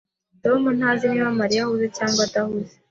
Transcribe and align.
Tom 0.43 0.61
ntazi 0.77 1.05
niba 1.07 1.29
Mariya 1.39 1.61
ahuze 1.63 1.87
cyangwa 1.97 2.21
adahuze. 2.27 2.73